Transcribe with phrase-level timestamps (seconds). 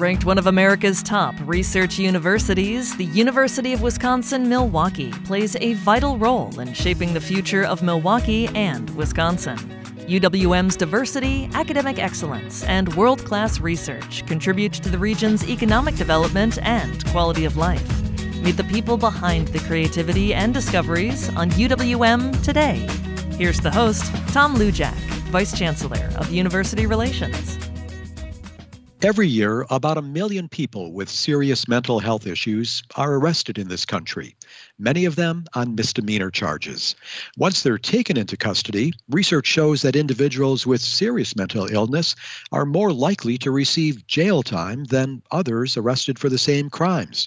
[0.00, 6.16] Ranked one of America's top research universities, the University of Wisconsin Milwaukee plays a vital
[6.16, 9.58] role in shaping the future of Milwaukee and Wisconsin.
[10.08, 17.04] UWM's diversity, academic excellence, and world class research contribute to the region's economic development and
[17.08, 18.02] quality of life.
[18.36, 22.86] Meet the people behind the creativity and discoveries on UWM today.
[23.36, 24.94] Here's the host, Tom Luljak,
[25.28, 27.59] Vice Chancellor of University Relations.
[29.02, 33.86] Every year, about a million people with serious mental health issues are arrested in this
[33.86, 34.36] country,
[34.78, 36.94] many of them on misdemeanor charges.
[37.38, 42.14] Once they're taken into custody, research shows that individuals with serious mental illness
[42.52, 47.26] are more likely to receive jail time than others arrested for the same crimes.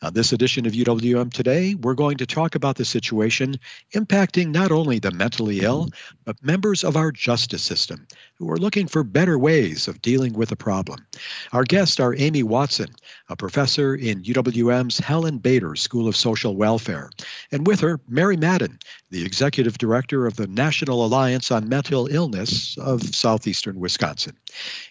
[0.00, 3.56] On this edition of UWM Today, we're going to talk about the situation
[3.94, 5.88] impacting not only the mentally ill,
[6.24, 10.50] but members of our justice system who are looking for better ways of dealing with
[10.50, 11.04] the problem.
[11.52, 12.90] Our guests are Amy Watson,
[13.28, 17.10] a professor in UWM's Helen Bader School of Social Welfare,
[17.50, 18.78] and with her, Mary Madden,
[19.10, 24.36] the executive director of the National Alliance on Mental Illness of Southeastern Wisconsin.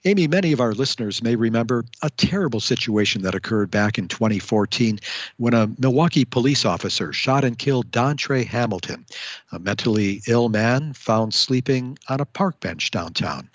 [0.03, 4.96] Amy, many of our listeners may remember a terrible situation that occurred back in 2014
[5.37, 9.05] when a Milwaukee police officer shot and killed Dontre Hamilton,
[9.51, 13.49] a mentally ill man found sleeping on a park bench downtown.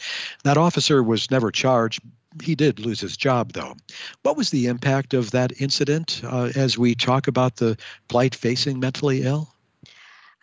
[0.45, 2.01] That officer was never charged.
[2.43, 3.77] He did lose his job, though.
[4.23, 7.77] What was the impact of that incident uh, as we talk about the
[8.09, 9.55] plight facing mentally ill?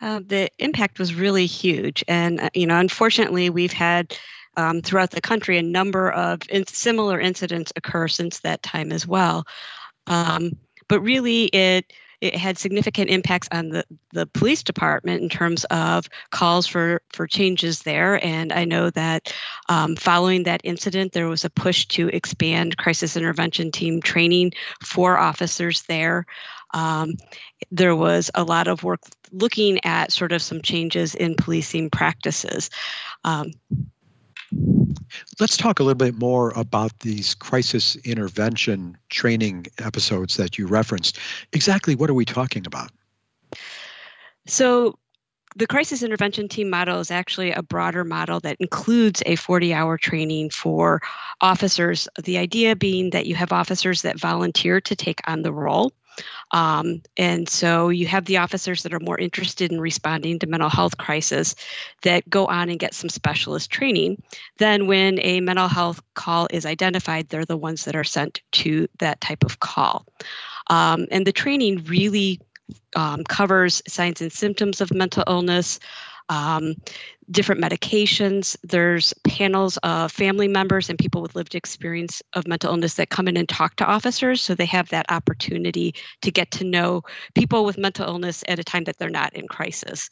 [0.00, 2.02] Uh, the impact was really huge.
[2.08, 4.16] And, uh, you know, unfortunately, we've had
[4.56, 9.06] um, throughout the country a number of in- similar incidents occur since that time as
[9.06, 9.44] well.
[10.06, 10.52] Um,
[10.90, 16.06] but really, it it had significant impacts on the, the police department in terms of
[16.32, 18.22] calls for, for changes there.
[18.22, 19.34] And I know that
[19.70, 24.52] um, following that incident, there was a push to expand crisis intervention team training
[24.84, 26.26] for officers there.
[26.74, 27.14] Um,
[27.70, 29.00] there was a lot of work
[29.32, 32.68] looking at sort of some changes in policing practices.
[33.24, 33.52] Um,
[35.38, 41.18] Let's talk a little bit more about these crisis intervention training episodes that you referenced.
[41.52, 42.90] Exactly what are we talking about?
[44.46, 44.98] So,
[45.56, 49.98] the crisis intervention team model is actually a broader model that includes a 40 hour
[49.98, 51.02] training for
[51.40, 52.08] officers.
[52.22, 55.92] The idea being that you have officers that volunteer to take on the role.
[56.52, 60.68] Um, and so you have the officers that are more interested in responding to mental
[60.68, 61.54] health crisis
[62.02, 64.22] that go on and get some specialist training.
[64.58, 68.88] Then, when a mental health call is identified, they're the ones that are sent to
[68.98, 70.06] that type of call.
[70.68, 72.40] Um, and the training really
[72.96, 75.78] um, covers signs and symptoms of mental illness,
[76.30, 76.74] um,
[77.30, 78.56] different medications.
[78.62, 83.28] There's panels of family members and people with lived experience of mental illness that come
[83.28, 84.40] in and talk to officers.
[84.40, 87.02] So they have that opportunity to get to know
[87.34, 90.08] people with mental illness at a time that they're not in crisis.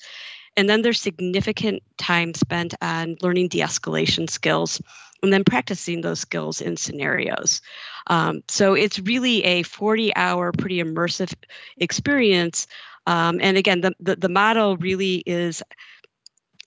[0.57, 4.83] And then there's significant time spent on learning de escalation skills
[5.23, 7.61] and then practicing those skills in scenarios.
[8.09, 11.33] Um, so it's really a 40 hour, pretty immersive
[11.78, 12.67] experience.
[13.07, 15.62] Um, and again, the, the, the model really is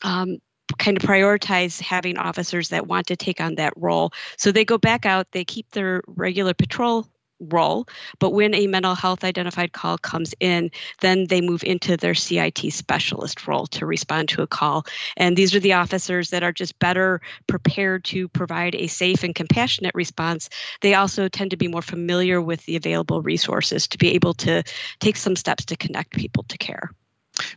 [0.04, 0.38] um,
[0.78, 4.12] kind of prioritize having officers that want to take on that role.
[4.38, 7.08] So they go back out, they keep their regular patrol
[7.50, 7.88] role,
[8.20, 10.70] but when a mental health identified call comes in,
[11.02, 14.86] then they move into their CIT specialist role to respond to a call.
[15.18, 19.34] And these are the officers that are just better prepared to provide a safe and
[19.34, 20.50] compassionate response.
[20.82, 24.64] They also tend to be more familiar with the available resources to be able to
[25.00, 26.92] take some steps to connect people to care.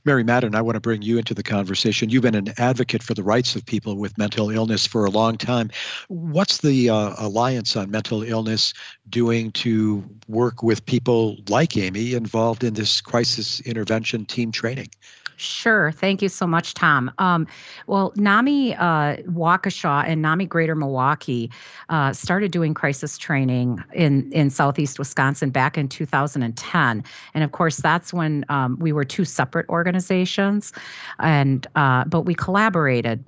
[0.05, 2.11] Mary Madden, I want to bring you into the conversation.
[2.11, 5.37] You've been an advocate for the rights of people with mental illness for a long
[5.37, 5.71] time.
[6.09, 8.73] What's the uh, Alliance on Mental Illness
[9.09, 14.89] doing to work with people like Amy involved in this crisis intervention team training?
[15.37, 15.91] Sure.
[15.93, 17.11] Thank you so much, Tom.
[17.19, 17.47] Um,
[17.87, 21.51] well, NAMI uh, Waukesha and NAMI Greater Milwaukee
[21.89, 27.05] uh, started doing crisis training in, in Southeast Wisconsin back in 2010.
[27.35, 30.73] And of course, that's when um, we were two separate organizations.
[31.19, 33.25] And uh, but we collaborated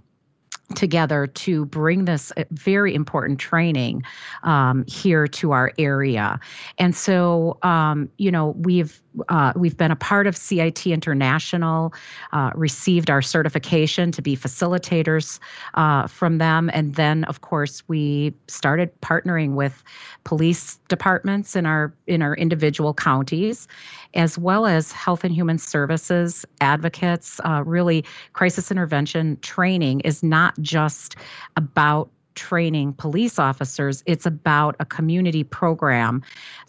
[0.74, 4.02] together to bring this uh, very important training
[4.42, 6.40] um, here to our area.
[6.78, 11.92] And so, um, you know, we've uh, we've been a part of CIT International,
[12.32, 15.38] uh, received our certification to be facilitators
[15.74, 19.82] uh, from them, and then, of course, we started partnering with
[20.24, 23.68] police departments in our in our individual counties,
[24.14, 27.40] as well as health and human services advocates.
[27.44, 31.16] Uh, really, crisis intervention training is not just
[31.56, 36.22] about training police officers, it's about a community program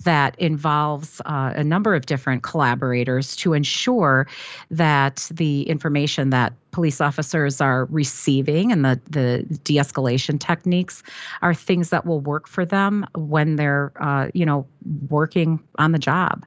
[0.04, 4.28] that involves uh, a number of different collaborators to ensure
[4.72, 11.04] that the information that police officers are receiving and the, the de-escalation techniques
[11.42, 14.66] are things that will work for them when they're uh, you know
[15.10, 16.46] working on the job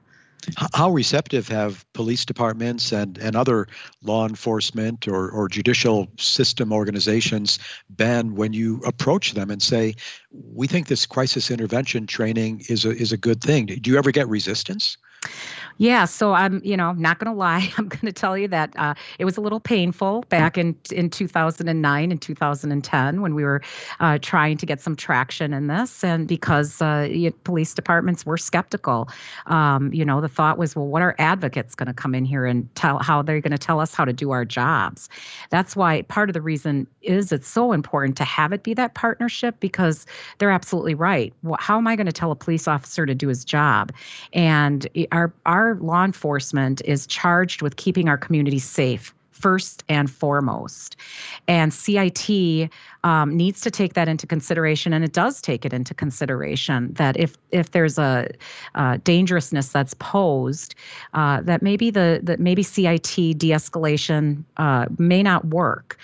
[0.73, 3.67] how receptive have police departments and, and other
[4.03, 7.59] law enforcement or, or judicial system organizations
[7.95, 9.93] been when you approach them and say,
[10.31, 13.65] we think this crisis intervention training is a, is a good thing?
[13.65, 14.97] Do you ever get resistance?
[15.77, 17.71] Yeah, so I'm, you know, not going to lie.
[17.77, 21.09] I'm going to tell you that uh, it was a little painful back in in
[21.09, 23.61] 2009 and 2010 when we were
[23.99, 27.07] uh, trying to get some traction in this, and because uh,
[27.43, 29.09] police departments were skeptical.
[29.47, 32.45] Um, you know, the thought was, well, what are advocates going to come in here
[32.45, 35.09] and tell how they're going to tell us how to do our jobs?
[35.49, 38.93] That's why part of the reason is it's so important to have it be that
[38.93, 40.05] partnership because
[40.37, 41.33] they're absolutely right.
[41.59, 43.91] How am I going to tell a police officer to do his job?
[44.33, 50.95] And our our law enforcement is charged with keeping our community safe first and foremost.
[51.47, 52.69] And CIT
[53.03, 57.17] um, needs to take that into consideration, and it does take it into consideration that
[57.17, 58.29] if if there's a,
[58.75, 60.75] a dangerousness that's posed,
[61.13, 65.97] uh, that maybe the that maybe CIT de-escalation uh, may not work.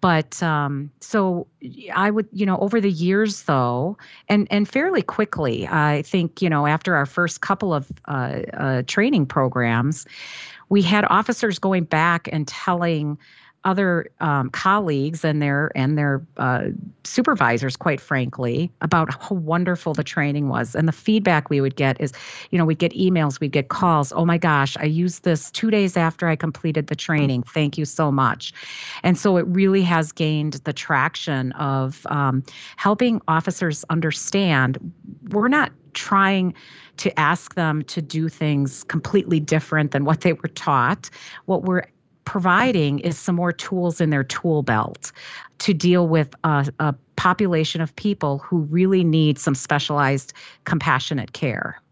[0.00, 1.46] But um, so
[1.94, 3.98] I would, you know, over the years though,
[4.28, 8.82] and and fairly quickly, I think, you know, after our first couple of uh, uh,
[8.86, 10.06] training programs,
[10.70, 13.18] we had officers going back and telling
[13.64, 16.68] other um, colleagues and their and their uh,
[17.04, 20.74] supervisors, quite frankly, about how wonderful the training was.
[20.74, 22.12] And the feedback we would get is,
[22.50, 24.12] you know, we'd get emails, we'd get calls.
[24.12, 27.42] Oh my gosh, I used this two days after I completed the training.
[27.42, 28.52] Thank you so much.
[29.02, 32.42] And so it really has gained the traction of um,
[32.76, 34.78] helping officers understand
[35.30, 36.54] we're not trying
[36.96, 41.10] to ask them to do things completely different than what they were taught.
[41.46, 41.84] What we're
[42.30, 45.10] providing is some more tools in their tool belt
[45.58, 50.32] to deal with a, a population of people who really need some specialized
[50.64, 51.82] compassionate care.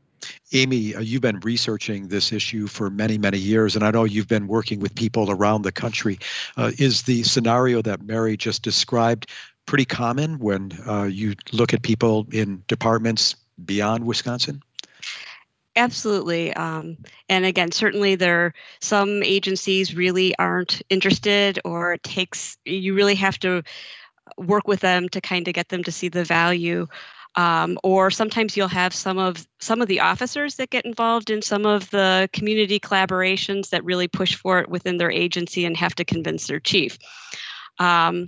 [0.53, 4.29] Amy, uh, you've been researching this issue for many, many years, and I know you've
[4.29, 6.21] been working with people around the country.
[6.57, 9.29] Uh, is the scenario that Mary just described
[9.67, 13.35] pretty common when uh, you look at people in departments
[13.65, 14.63] beyond Wisconsin?
[15.79, 16.53] Absolutely.
[16.55, 16.97] Um,
[17.29, 23.39] and again, certainly there some agencies really aren't interested or it takes you really have
[23.41, 23.63] to
[24.39, 26.87] work with them to kind of get them to see the value.
[27.37, 31.43] Um, or sometimes you'll have some of some of the officers that get involved in
[31.43, 35.95] some of the community collaborations that really push for it within their agency and have
[35.97, 36.99] to convince their chief.
[37.79, 38.27] Um,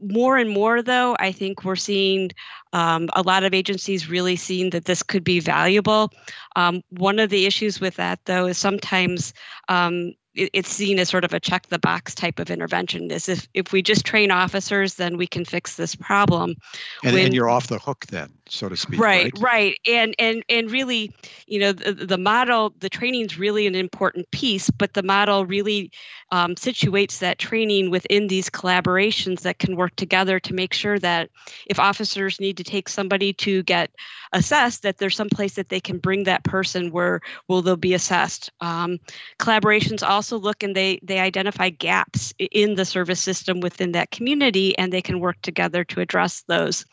[0.00, 2.30] more and more, though, I think we're seeing
[2.72, 6.12] um, a lot of agencies really seeing that this could be valuable.
[6.56, 9.32] Um, one of the issues with that, though, is sometimes
[9.68, 13.48] um, it's seen as sort of a check the box type of intervention is if,
[13.54, 16.54] if we just train officers then we can fix this problem
[17.02, 19.78] and, when, and you're off the hook then so to speak right right, right.
[19.86, 21.12] and and and really
[21.46, 25.46] you know the, the model the training is really an important piece but the model
[25.46, 25.90] really
[26.30, 31.30] um, situates that training within these collaborations that can work together to make sure that
[31.66, 33.90] if officers need to take somebody to get
[34.32, 37.94] assessed that there's some place that they can bring that person where will they'll be
[37.94, 38.98] assessed um,
[39.38, 44.76] collaborations also look and they they identify gaps in the service system within that community
[44.78, 46.84] and they can work together to address those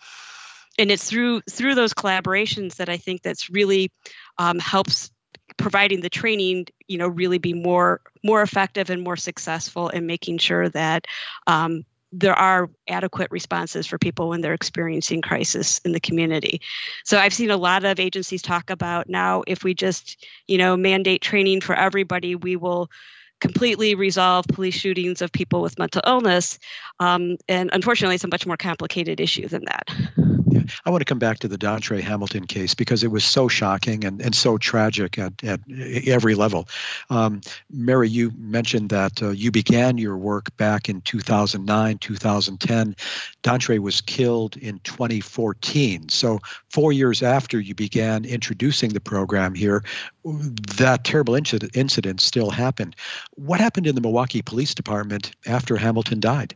[0.77, 3.91] and it's through through those collaborations that i think that's really
[4.37, 5.11] um, helps
[5.57, 10.37] providing the training you know really be more more effective and more successful in making
[10.37, 11.05] sure that
[11.47, 11.83] um,
[12.17, 16.61] there are adequate responses for people when they're experiencing crisis in the community.
[17.03, 20.77] So I've seen a lot of agencies talk about now if we just, you know,
[20.77, 22.89] mandate training for everybody, we will
[23.41, 26.57] completely resolve police shootings of people with mental illness.
[27.01, 30.34] Um, and unfortunately, it's a much more complicated issue than that.
[30.85, 34.03] I want to come back to the Dontre Hamilton case because it was so shocking
[34.03, 35.59] and, and so tragic at, at
[36.05, 36.67] every level.
[37.09, 42.95] Um, Mary, you mentioned that uh, you began your work back in 2009, 2010.
[43.43, 46.09] Dontre was killed in 2014.
[46.09, 49.83] So, four years after you began introducing the program here,
[50.77, 52.95] that terrible incident, incident still happened.
[53.35, 56.55] What happened in the Milwaukee Police Department after Hamilton died?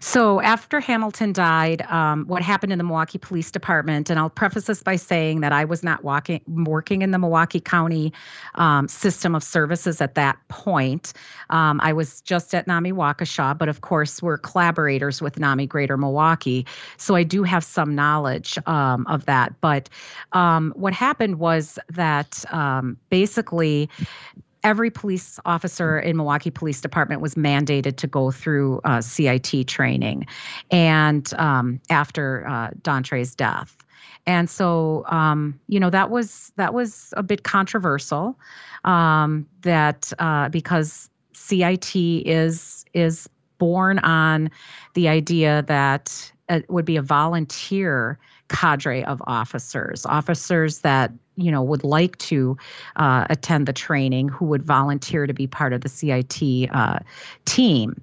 [0.00, 4.64] So after Hamilton died, um, what happened in the Milwaukee Police Department, and I'll preface
[4.64, 8.12] this by saying that I was not walking, working in the Milwaukee County
[8.54, 11.12] um, system of services at that point.
[11.50, 15.96] Um, I was just at NAMI Waukesha, but of course we're collaborators with NAMI Greater
[15.96, 16.66] Milwaukee,
[16.96, 19.60] so I do have some knowledge um, of that.
[19.60, 19.88] But
[20.32, 23.88] um, what happened was that um, basically
[24.62, 30.26] every police officer in Milwaukee Police Department was mandated to go through uh, CIT training,
[30.70, 33.76] and um, after uh, Dontre's death.
[34.26, 38.38] And so, um, you know, that was that was a bit controversial.
[38.84, 44.50] Um, that uh, because CIT is is born on
[44.94, 48.18] the idea that it would be a volunteer
[48.50, 52.56] cadre of officers, officers that you know would like to
[52.96, 56.98] uh, attend the training, who would volunteer to be part of the CIT uh,
[57.46, 58.00] team.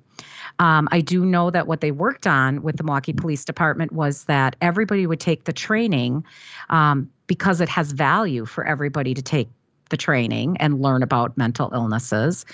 [0.60, 4.24] Um, I do know that what they worked on with the Milwaukee Police Department was
[4.24, 6.24] that everybody would take the training
[6.70, 9.50] um, because it has value for everybody to take
[9.90, 12.46] the training and learn about mental illnesses.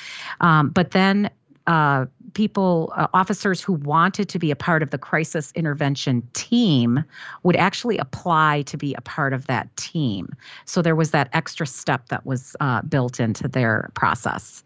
[0.41, 1.29] Um, but then
[1.67, 7.03] uh, people, uh, officers who wanted to be a part of the crisis intervention team
[7.43, 10.35] would actually apply to be a part of that team.
[10.65, 14.63] So there was that extra step that was uh, built into their process.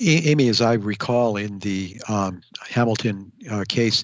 [0.00, 4.02] Amy, as I recall in the um, Hamilton uh, case,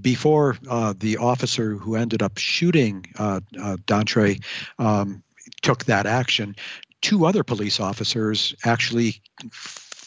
[0.00, 4.40] before uh, the officer who ended up shooting uh, uh Dontre
[4.78, 5.22] um,
[5.62, 6.54] took that action,
[7.00, 9.20] two other police officers actually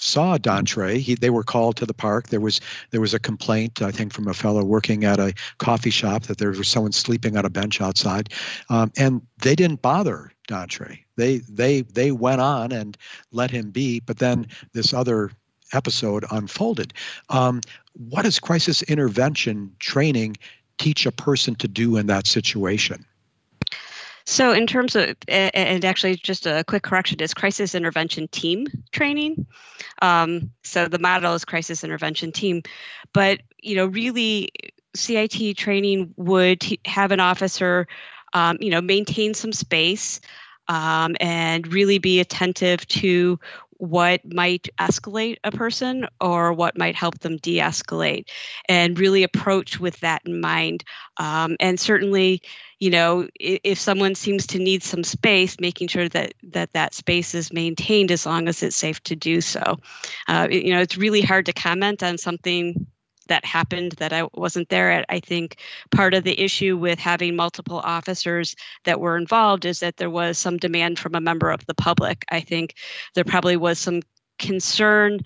[0.05, 0.97] saw Dontre.
[0.97, 2.29] He, they were called to the park.
[2.29, 5.89] There was there was a complaint, I think, from a fellow working at a coffee
[5.89, 8.29] shop that there was someone sleeping on a bench outside,
[8.69, 10.99] um, and they didn't bother Dontre.
[11.15, 12.97] They they they went on and
[13.31, 13.99] let him be.
[13.99, 15.31] But then this other
[15.73, 16.93] episode unfolded.
[17.29, 17.61] Um,
[17.93, 20.37] what does crisis intervention training
[20.77, 23.05] teach a person to do in that situation?
[24.27, 29.45] So, in terms of, and actually, just a quick correction is crisis intervention team training.
[30.01, 32.63] Um, so, the model is crisis intervention team.
[33.13, 34.49] But, you know, really,
[34.95, 37.87] CIT training would have an officer,
[38.33, 40.19] um, you know, maintain some space
[40.67, 43.39] um, and really be attentive to
[43.77, 48.29] what might escalate a person or what might help them de escalate
[48.69, 50.83] and really approach with that in mind.
[51.17, 52.41] Um, and certainly,
[52.79, 56.93] you know, if, if, someone seems to need some space, making sure that that, that
[56.93, 59.77] space is maintained as long as it's safe to do so.
[60.27, 62.85] Uh, you know, it's really hard to comment on something
[63.27, 65.05] that happened that I wasn't there at.
[65.09, 65.57] I think
[65.91, 70.37] part of the issue with having multiple officers that were involved is that there was
[70.37, 72.25] some demand from a member of the public.
[72.31, 72.75] I think
[73.13, 74.01] there probably was some
[74.39, 75.19] concern,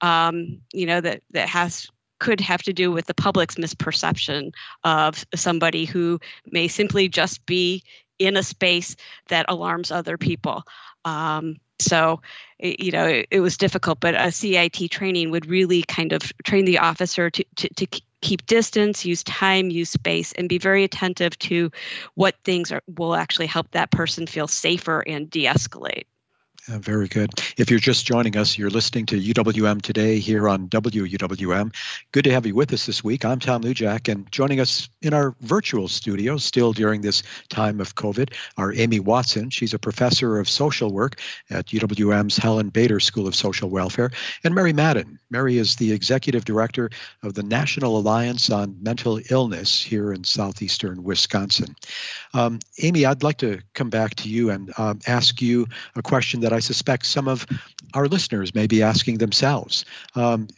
[0.00, 1.88] um, you know, that that has
[2.20, 4.52] could have to do with the public's misperception
[4.84, 7.82] of somebody who may simply just be
[8.18, 8.96] in a space
[9.28, 10.62] that alarms other people.
[11.04, 12.20] Um, so,
[12.58, 16.64] you know, it, it, was difficult, but a CIT training would really kind of train
[16.64, 21.38] the officer to, to, to keep distance, use time, use space, and be very attentive
[21.40, 21.70] to
[22.14, 26.04] what things are, will actually help that person feel safer and de escalate.
[26.72, 27.30] Uh, very good.
[27.58, 31.74] If you're just joining us, you're listening to UWM today here on WUWM.
[32.12, 33.22] Good to have you with us this week.
[33.22, 37.96] I'm Tom Luljak, and joining us in our virtual studio, still during this time of
[37.96, 39.50] COVID, are Amy Watson.
[39.50, 44.10] She's a professor of social work at UWM's Helen Bader School of Social Welfare,
[44.42, 45.18] and Mary Madden.
[45.28, 46.88] Mary is the executive director
[47.22, 51.76] of the National Alliance on Mental Illness here in southeastern Wisconsin.
[52.32, 55.66] Um, Amy, I'd like to come back to you and um, ask you
[55.96, 57.46] a question that I suspect some of
[57.94, 59.84] our listeners may be asking themselves.
[60.14, 60.48] Um,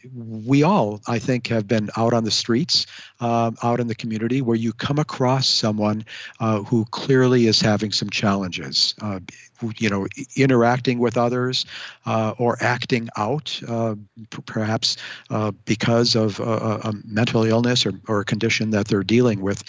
[0.45, 2.85] we all, I think, have been out on the streets,
[3.19, 6.05] uh, out in the community, where you come across someone
[6.39, 8.95] uh, who clearly is having some challenges.
[9.01, 9.19] Uh,
[9.77, 11.65] you know, interacting with others
[12.05, 13.95] uh, or acting out, uh,
[14.29, 14.97] p- perhaps
[15.29, 19.63] uh, because of a, a mental illness or, or, a condition that they're dealing with.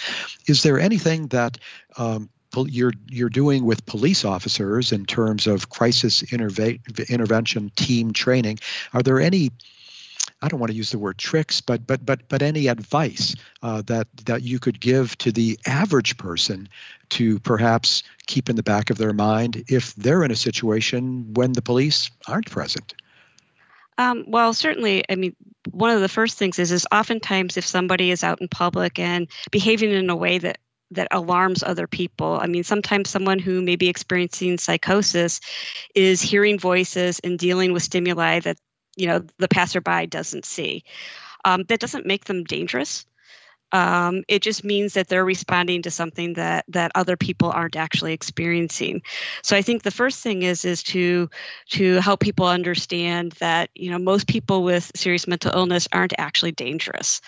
[0.47, 1.59] Is there anything that
[1.97, 2.29] um,
[2.67, 8.59] you're you're doing with police officers in terms of crisis interve- intervention team training
[8.93, 9.51] are there any
[10.41, 13.83] I don't want to use the word tricks, but but but but any advice uh,
[13.87, 16.69] that that you could give to the average person
[17.11, 21.53] to perhaps keep in the back of their mind if they're in a situation when
[21.53, 22.95] the police aren't present.
[23.99, 25.05] Um, well, certainly.
[25.09, 25.35] I mean,
[25.73, 29.27] one of the first things is is oftentimes if somebody is out in public and
[29.51, 30.59] behaving in a way that
[30.91, 32.39] that alarms other people.
[32.41, 35.41] I mean, sometimes someone who may be experiencing psychosis
[35.95, 38.59] is hearing voices and dealing with stimuli that
[38.97, 40.83] you know the passerby doesn't see.
[41.45, 43.07] Um, that doesn't make them dangerous.
[43.73, 48.15] Um, it just means that they're responding to something that that other people aren't actually
[48.15, 49.03] experiencing.
[49.43, 51.29] So I think the first thing is is to
[51.71, 56.53] to help people understand that you know most people with serious mental illness aren't actually
[56.53, 57.21] dangerous.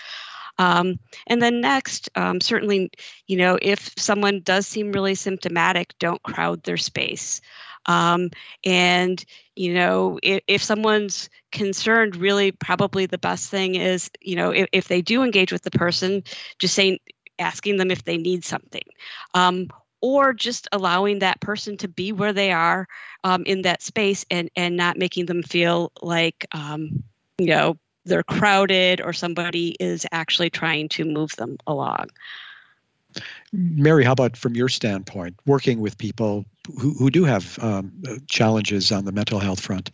[0.61, 2.91] Um, and then next, um, certainly,
[3.27, 7.41] you know, if someone does seem really symptomatic, don't crowd their space.
[7.87, 8.29] Um,
[8.65, 9.25] and
[9.57, 14.69] you know, if, if someone's concerned, really, probably the best thing is, you know, if,
[14.73, 16.23] if they do engage with the person,
[16.59, 16.99] just saying,
[17.39, 18.85] asking them if they need something.
[19.35, 19.69] Um,
[20.03, 22.87] or just allowing that person to be where they are
[23.25, 27.03] um, in that space and and not making them feel like um,
[27.39, 32.09] you know they're crowded or somebody is actually trying to move them along.
[33.53, 36.45] Mary, how about from your standpoint, working with people
[36.79, 37.93] who, who do have um,
[38.29, 39.91] challenges on the mental health front?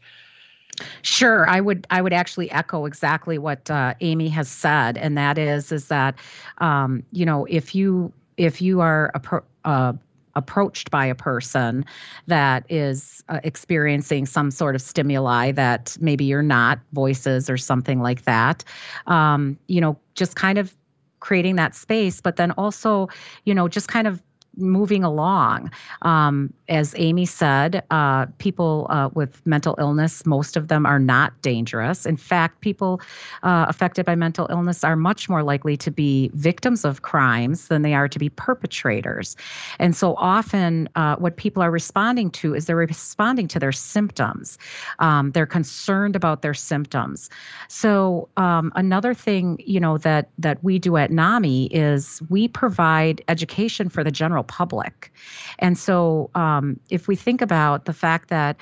[1.00, 1.86] Sure, I would.
[1.88, 6.16] I would actually echo exactly what uh, Amy has said, and that is, is that,
[6.58, 9.92] um, you know, if you if you are a uh,
[10.36, 11.84] approached by a person
[12.28, 18.00] that is uh, experiencing some sort of stimuli that maybe you're not, voices or something
[18.00, 18.62] like that,
[19.08, 20.76] um, you know, just kind of
[21.20, 23.08] creating that space, but then also,
[23.44, 24.22] you know, just kind of
[24.56, 25.70] moving along.
[26.02, 31.40] Um, as Amy said, uh, people uh, with mental illness, most of them are not
[31.42, 32.06] dangerous.
[32.06, 33.00] In fact, people
[33.42, 37.82] uh, affected by mental illness are much more likely to be victims of crimes than
[37.82, 39.36] they are to be perpetrators.
[39.78, 44.58] And so often, uh, what people are responding to is they're responding to their symptoms.
[44.98, 47.30] Um, they're concerned about their symptoms.
[47.68, 53.22] So um, another thing, you know, that that we do at NAMI is we provide
[53.28, 55.12] education for the general public.
[55.58, 58.56] And so, um, if we think about the fact that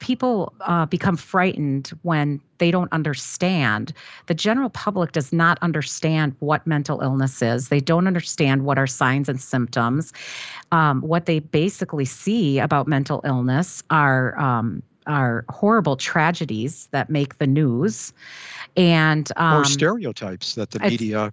[0.00, 3.92] people uh, become frightened when they don't understand.
[4.26, 7.68] The general public does not understand what mental illness is.
[7.68, 10.12] They don't understand what are signs and symptoms.
[10.72, 17.38] Um, what they basically see about mental illness are um, are horrible tragedies that make
[17.38, 18.12] the news,
[18.76, 21.32] and um, or stereotypes that the media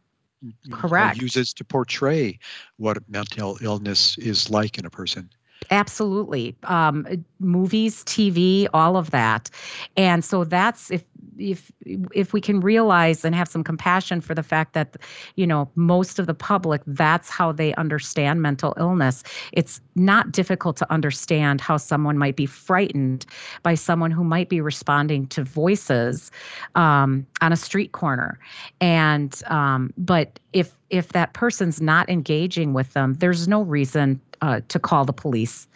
[0.72, 1.22] correct.
[1.22, 2.38] uses to portray
[2.78, 5.30] what mental illness is like in a person
[5.72, 6.56] absolutely.
[6.64, 7.06] Um,
[7.40, 9.50] movies tv all of that.
[9.96, 11.04] And so that's if
[11.38, 11.72] if
[12.14, 14.98] if we can realize and have some compassion for the fact that
[15.36, 19.24] you know most of the public that's how they understand mental illness.
[19.52, 23.26] It's not difficult to understand how someone might be frightened
[23.64, 26.32] by someone who might be responding to voices
[26.76, 28.40] um, on a street corner.
[28.82, 34.62] And um, but if if that person's not engaging with them there's no reason uh,
[34.68, 35.68] to call the police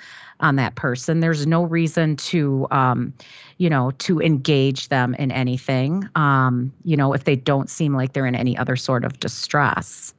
[0.42, 1.20] on that person.
[1.20, 3.14] There's no reason to, um,
[3.58, 8.14] you know, to engage them in anything, um, you know, if they don't seem like
[8.14, 10.14] they're in any other sort of distress.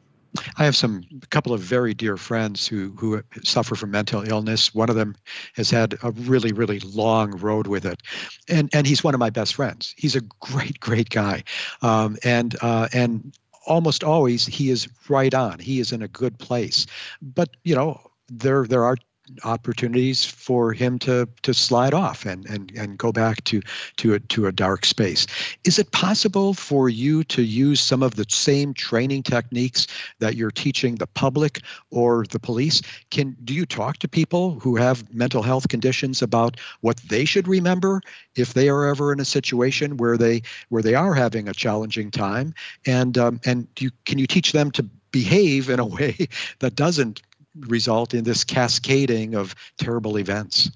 [0.57, 4.74] I have some a couple of very dear friends who who suffer from mental illness.
[4.74, 5.14] One of them
[5.55, 8.02] has had a really really long road with it,
[8.48, 9.94] and and he's one of my best friends.
[9.98, 11.44] He's a great great guy,
[11.83, 15.59] um, and uh, and almost always he is right on.
[15.59, 16.87] He is in a good place,
[17.20, 18.00] but you know
[18.38, 18.97] there there are
[19.45, 23.61] opportunities for him to to slide off and and and go back to
[23.97, 25.27] to a to a dark space.
[25.64, 29.87] Is it possible for you to use some of the same training techniques
[30.18, 32.83] that you're teaching the public or the police?
[33.11, 37.47] Can do you talk to people who have mental health conditions about what they should
[37.47, 38.01] remember
[38.35, 42.11] if they are ever in a situation where they where they are having a challenging
[42.11, 42.55] time
[42.87, 46.27] and um, and you can you teach them to behave in a way
[46.59, 47.23] that doesn't
[47.61, 50.71] result in this cascading of terrible events?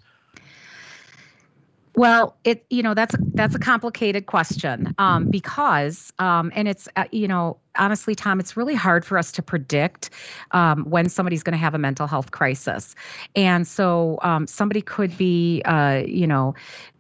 [1.97, 7.05] Well, it you know that's that's a complicated question um, because um, and it's uh,
[7.11, 10.11] you know honestly, Tom, it's really hard for us to predict
[10.51, 12.95] um, when somebody's going to have a mental health crisis,
[13.35, 16.55] and so um, somebody could be uh, you know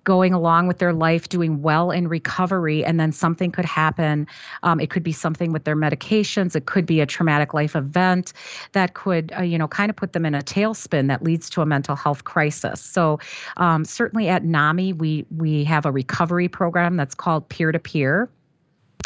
[0.07, 4.25] going along with their life, doing well in recovery, and then something could happen.
[4.62, 6.55] Um, it could be something with their medications.
[6.55, 8.33] It could be a traumatic life event
[8.71, 11.61] that could, uh, you know, kind of put them in a tailspin that leads to
[11.61, 12.81] a mental health crisis.
[12.81, 13.19] So,
[13.57, 18.31] um, certainly at NAMI, we we have a recovery program that's called Peer to Peer.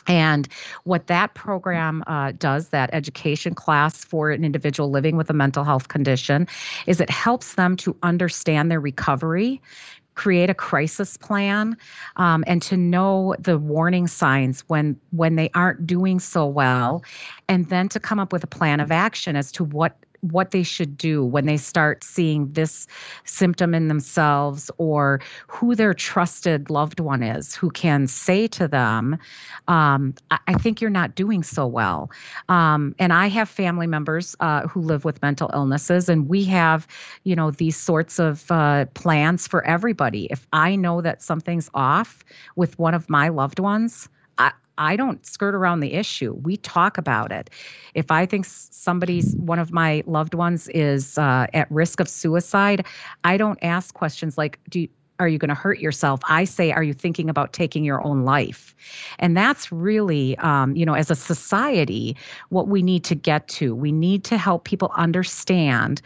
[0.06, 0.48] And
[0.84, 5.62] what that program uh, does, that education class for an individual living with a mental
[5.62, 6.48] health condition,
[6.86, 9.60] is it helps them to understand their recovery,
[10.20, 11.74] create a crisis plan
[12.16, 17.02] um, and to know the warning signs when when they aren't doing so well
[17.48, 20.62] and then to come up with a plan of action as to what what they
[20.62, 22.86] should do when they start seeing this
[23.24, 29.18] symptom in themselves or who their trusted loved one is who can say to them
[29.68, 32.10] um, I, think you're not doing so well.
[32.48, 36.86] Um, and i have family members uh, who live with mental illnesses and we have
[37.24, 40.26] you know these sorts of uh, plans for everybody.
[40.30, 42.24] If i know that something's off
[42.56, 44.08] with one of my loved ones
[44.40, 46.34] I, I don't skirt around the issue.
[46.42, 47.50] We talk about it.
[47.94, 52.86] If I think somebody's one of my loved ones is uh, at risk of suicide,
[53.24, 54.88] I don't ask questions like, "Do
[55.20, 58.24] are you going to hurt yourself?" I say, "Are you thinking about taking your own
[58.24, 58.74] life?"
[59.18, 62.16] And that's really, um, you know, as a society,
[62.48, 63.74] what we need to get to.
[63.74, 66.02] We need to help people understand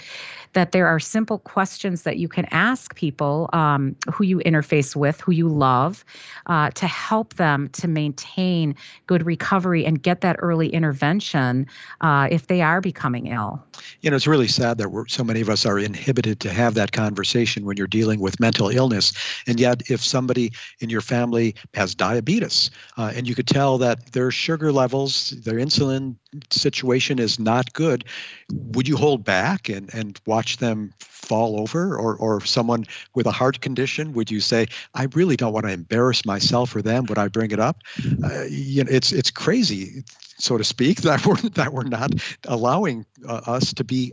[0.55, 5.21] that there are simple questions that you can ask people um, who you interface with,
[5.21, 6.05] who you love,
[6.47, 8.75] uh, to help them to maintain
[9.07, 11.67] good recovery and get that early intervention
[12.01, 13.63] uh, if they are becoming ill.
[14.01, 16.93] You know, it's really sad that so many of us are inhibited to have that
[16.93, 19.04] conversation when you're dealing with mental illness.
[19.47, 24.13] And yet, if somebody in your family has diabetes uh, and you could tell that
[24.13, 26.17] their sugar levels, their insulin
[26.51, 28.05] situation is not good,
[28.53, 31.97] would you hold back and, and watch them fall over?
[31.97, 35.73] Or, or someone with a heart condition, would you say, I really don't want to
[35.73, 37.07] embarrass myself or them?
[37.07, 37.79] Would I bring it up?
[38.23, 40.05] Uh, you know, it's, it's crazy,
[40.39, 42.13] so to speak, that we're, that we're not
[42.47, 44.13] allowing uh, us to be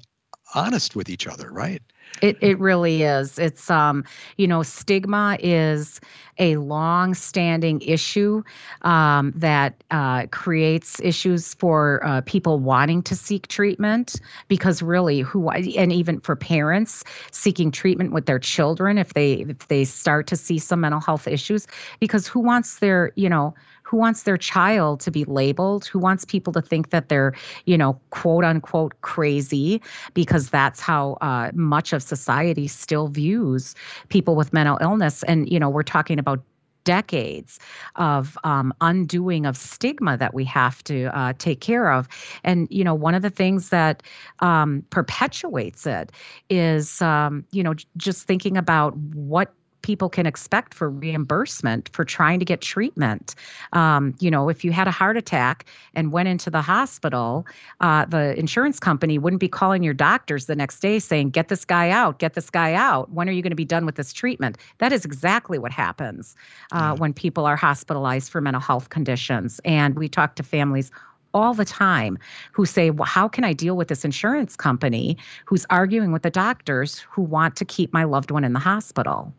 [0.56, 1.82] honest with each other, right?
[2.22, 3.40] It it really is.
[3.40, 4.04] It's um,
[4.38, 6.00] you know, stigma is
[6.40, 8.42] a long-standing issue
[8.82, 15.50] um, that uh, creates issues for uh, people wanting to seek treatment because really, who
[15.50, 20.36] and even for parents seeking treatment with their children if they if they start to
[20.36, 21.68] see some mental health issues
[22.00, 23.54] because who wants their you know
[23.92, 27.34] who wants their child to be labeled who wants people to think that they're
[27.66, 29.82] you know quote unquote crazy
[30.14, 33.76] because that's how uh, much of society still views
[34.08, 36.42] people with mental illness and you know we're talking about
[36.84, 37.60] decades
[37.98, 42.08] of um, undoing of stigma that we have to uh, take care of.
[42.44, 44.02] And, you know, one of the things that
[44.40, 46.12] um, perpetuates it
[46.50, 52.40] is, um, you know, just thinking about what people can expect for reimbursement for trying
[52.40, 53.36] to get treatment.
[53.74, 55.66] Um, you know, if you had a heart attack
[55.96, 57.46] and went into the hospital,
[57.80, 61.66] uh, the insurance company wouldn't be calling your doctors the next day saying, Get this
[61.66, 63.12] guy out, get this guy out.
[63.12, 64.58] When are you going to be done with this treatment?
[64.80, 66.36] That is exactly what happens
[66.72, 66.94] uh, yeah.
[66.94, 69.60] when people are hospitalized for mental health conditions.
[69.66, 70.92] And we talk to families
[71.34, 72.18] all the time
[72.52, 76.30] who say, well, how can I deal with this insurance company who's arguing with the
[76.30, 79.34] doctors who want to keep my loved one in the hospital?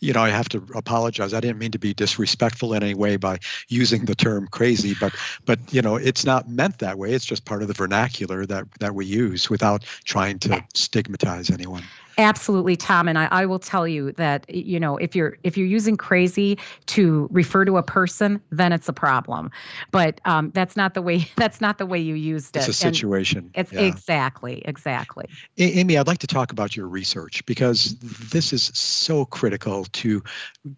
[0.00, 1.34] You know, I have to apologize.
[1.34, 3.38] I didn't mean to be disrespectful in any way by
[3.68, 5.14] using the term crazy, but
[5.44, 7.12] but you know, it's not meant that way.
[7.12, 11.84] It's just part of the vernacular that that we use without trying to stigmatize anyone.
[12.18, 13.06] Absolutely, Tom.
[13.06, 16.58] And I, I, will tell you that you know if you're if you're using crazy
[16.86, 19.52] to refer to a person, then it's a problem.
[19.92, 22.60] But um, that's not the way that's not the way you used it.
[22.60, 23.50] It's a situation.
[23.54, 23.82] And it's yeah.
[23.82, 25.26] exactly exactly.
[25.58, 30.22] A- Amy, I'd like to talk about your research because this is so critical to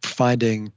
[0.02, 0.70] finding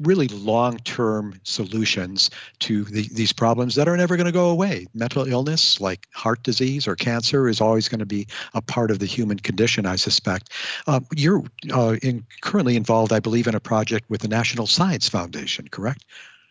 [0.00, 4.86] really long-term solutions to the, these problems that are never going to go away.
[4.94, 8.98] Mental illness, like heart disease or cancer, is always going to be a part of
[8.98, 9.86] the human condition.
[9.86, 10.50] I suspect.
[10.86, 15.08] Uh, you're uh, in, currently involved, I believe, in a project with the National Science
[15.08, 16.04] Foundation, correct?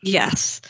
[0.03, 0.61] Yes.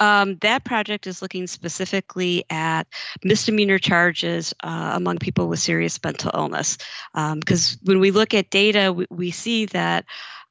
[0.00, 2.86] Um, that project is looking specifically at
[3.24, 6.78] misdemeanor charges uh, among people with serious mental illness.
[7.14, 10.04] Because um, when we look at data, we, we see that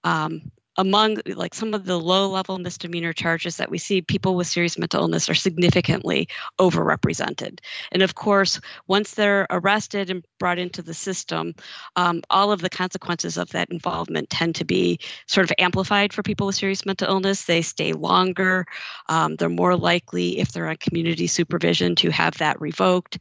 [0.03, 0.41] um,
[0.77, 4.77] among like some of the low level misdemeanor charges that we see people with serious
[4.77, 6.27] mental illness are significantly
[6.59, 7.59] overrepresented.
[7.91, 11.55] And of course once they're arrested and brought into the system
[11.95, 16.23] um, all of the consequences of that involvement tend to be sort of amplified for
[16.23, 17.45] people with serious mental illness.
[17.45, 18.65] They stay longer.
[19.09, 23.17] Um, they're more likely if they're on community supervision to have that revoked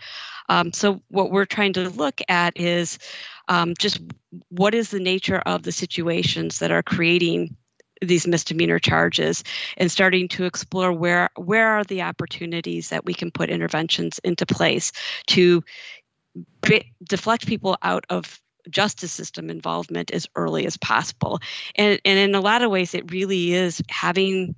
[0.48, 2.98] um, so what we're trying to look at is
[3.48, 4.00] um, just
[4.48, 7.56] what is the nature of the situations that are creating
[8.02, 9.42] these misdemeanor charges
[9.78, 14.44] and starting to explore where where are the opportunities that we can put interventions into
[14.44, 14.92] place
[15.26, 15.62] to
[17.08, 21.40] deflect people out of justice system involvement as early as possible.
[21.76, 24.54] And and in a lot of ways it really is having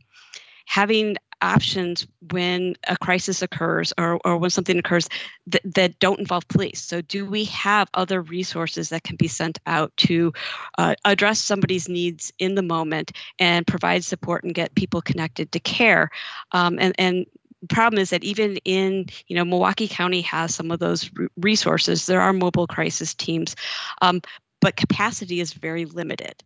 [0.67, 5.09] having options when a crisis occurs or, or when something occurs
[5.47, 6.83] that, that don't involve police.
[6.83, 10.33] So, do we have other resources that can be sent out to
[10.79, 15.61] uh, address somebody's needs in the moment and provide support and get people connected to
[15.61, 16.11] care?
[16.53, 17.27] Um, and, and
[17.69, 22.07] problem is that even in you know Milwaukee County has some of those resources.
[22.07, 23.57] There are mobile crisis teams,
[24.03, 24.21] um,
[24.61, 26.43] but capacity is very limited.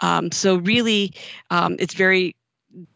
[0.00, 1.14] Um, so really,
[1.50, 2.34] um, it's very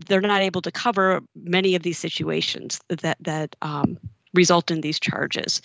[0.07, 3.99] they're not able to cover many of these situations that that um,
[4.35, 5.61] result in these charges.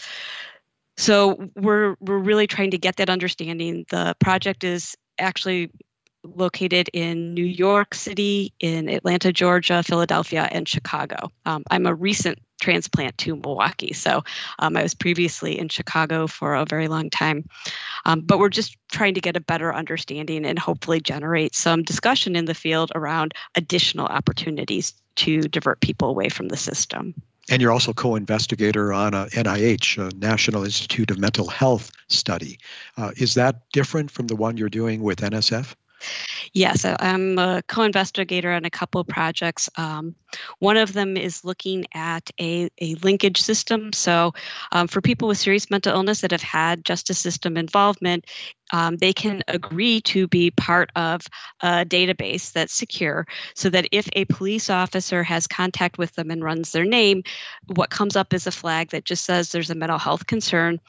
[0.98, 3.86] So we're we're really trying to get that understanding.
[3.90, 5.72] The project is actually
[6.24, 11.32] located in New York City, in Atlanta, Georgia, Philadelphia, and Chicago.
[11.46, 14.22] Um, I'm a recent transplant to Milwaukee, so
[14.60, 17.48] um, I was previously in Chicago for a very long time.
[18.06, 22.36] Um, but we're just trying to get a better understanding and hopefully generate some discussion
[22.36, 27.14] in the field around additional opportunities to divert people away from the system.
[27.50, 32.60] And you're also co-investigator on a NIH, a National Institute of Mental Health study.
[32.96, 35.74] Uh, is that different from the one you're doing with NSF?
[36.54, 39.70] Yes, I'm a co-investigator on a couple projects.
[39.76, 40.16] Um,
[40.60, 43.94] one of them is looking at a, a linkage system.
[43.94, 44.34] So
[44.72, 48.26] um, for people with serious mental illness that have had justice system involvement,
[48.72, 51.28] um, they can agree to be part of
[51.62, 56.44] a database that's secure so that if a police officer has contact with them and
[56.44, 57.24] runs their name,
[57.74, 60.80] what comes up is a flag that just says there's a mental health concern.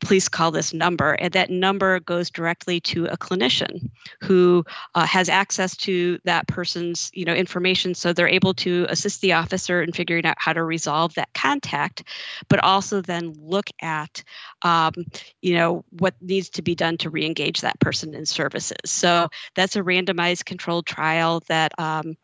[0.00, 1.12] Please call this number.
[1.12, 7.10] And that number goes directly to a clinician who uh, has access to that person's
[7.14, 10.62] you know information so they're able to assist the officer in figuring out how to
[10.62, 12.04] resolve that contact
[12.48, 14.22] but also then look at
[14.62, 14.92] um,
[15.40, 18.76] you know what needs to be done to re-engage that person in services.
[18.84, 22.16] So that's a randomized controlled trial that um,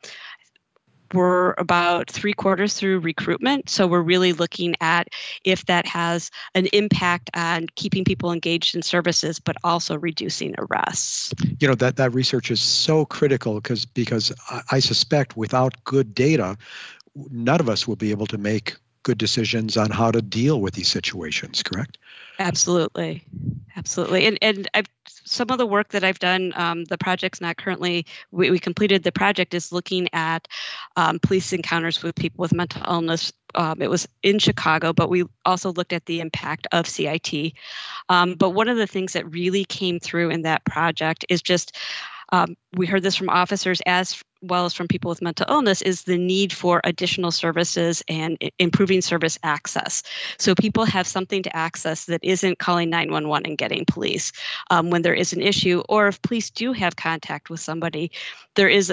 [1.15, 3.69] we're about three quarters through recruitment.
[3.69, 5.09] So we're really looking at
[5.45, 11.33] if that has an impact on keeping people engaged in services, but also reducing arrests.
[11.61, 14.33] You know, that, that research is so critical because because
[14.71, 16.57] I suspect without good data,
[17.31, 20.75] none of us will be able to make good decisions on how to deal with
[20.75, 21.97] these situations, correct?
[22.39, 23.25] Absolutely,
[23.79, 24.27] absolutely.
[24.27, 26.53] And and I've some of the work that I've done.
[26.57, 28.07] Um, the project's not currently.
[28.31, 30.49] We, we completed the project is looking at
[30.97, 33.33] um, police encounters with people with mental illness.
[33.55, 37.53] Um, it was in Chicago, but we also looked at the impact of CIT.
[38.09, 41.77] Um, but one of the things that really came through in that project is just
[42.31, 46.03] um, we heard this from officers as well as from people with mental illness is
[46.03, 50.03] the need for additional services and improving service access.
[50.39, 54.33] So people have something to access that isn't calling 911 and getting police
[54.71, 58.11] um, when there is an issue, or if police do have contact with somebody,
[58.55, 58.93] there is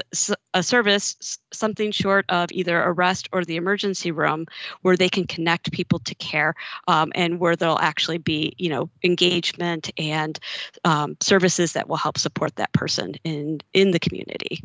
[0.54, 4.46] a, service, something short of either arrest or the emergency room,
[4.82, 6.56] where they can connect people to care
[6.88, 10.40] um, and where there'll actually be, you know, engagement and
[10.86, 14.62] um, services that will help support that person in in the community.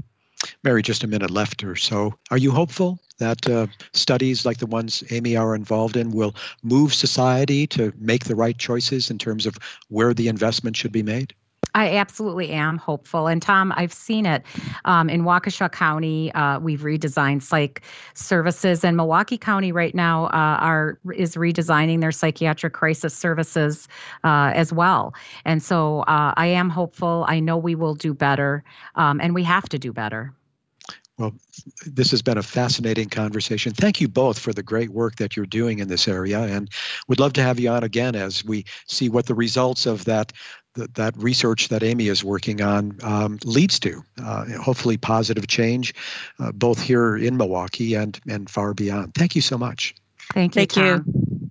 [0.64, 2.14] Mary, just a minute left or so.
[2.30, 6.94] Are you hopeful that uh, studies like the ones Amy are involved in will move
[6.94, 11.34] society to make the right choices in terms of where the investment should be made?
[11.74, 13.26] I absolutely am hopeful.
[13.26, 14.44] And Tom, I've seen it
[14.84, 16.32] um, in Waukesha County.
[16.34, 17.82] Uh, we've redesigned psych
[18.14, 23.88] services, and Milwaukee County right now uh, are is redesigning their psychiatric crisis services
[24.24, 25.14] uh, as well.
[25.44, 27.24] And so uh, I am hopeful.
[27.28, 30.32] I know we will do better, um, and we have to do better.
[31.20, 31.34] Well,
[31.84, 33.74] this has been a fascinating conversation.
[33.74, 36.70] Thank you both for the great work that you're doing in this area, and
[37.08, 40.32] we'd love to have you on again as we see what the results of that
[40.74, 44.02] that, that research that Amy is working on um, leads to.
[44.22, 45.94] Uh, hopefully, positive change,
[46.38, 49.14] uh, both here in Milwaukee and and far beyond.
[49.14, 49.94] Thank you so much.
[50.32, 50.60] Thank you.
[50.60, 51.04] Thank Tom.
[51.06, 51.50] you.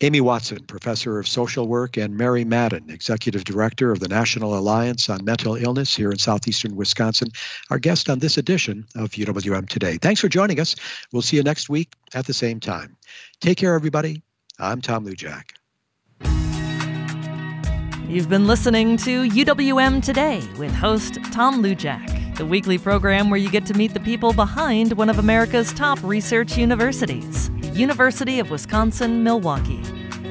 [0.00, 5.08] Amy Watson, Professor of Social Work, and Mary Madden, Executive Director of the National Alliance
[5.08, 7.28] on Mental Illness here in southeastern Wisconsin,
[7.70, 9.96] our guest on this edition of UWM Today.
[9.98, 10.74] Thanks for joining us.
[11.12, 12.96] We'll see you next week at the same time.
[13.40, 14.22] Take care, everybody.
[14.58, 15.52] I'm Tom Luljak.
[18.10, 23.48] You've been listening to UWM Today with host Tom Luljak, the weekly program where you
[23.48, 29.22] get to meet the people behind one of America's top research universities, University of Wisconsin
[29.22, 29.80] Milwaukee.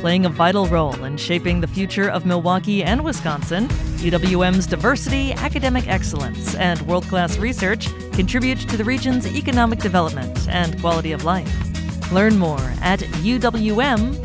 [0.02, 5.88] Playing a vital role in shaping the future of Milwaukee and Wisconsin, UWM's diversity, academic
[5.88, 12.12] excellence, and world class research contribute to the region's economic development and quality of life.
[12.12, 14.20] Learn more at uwm.edu.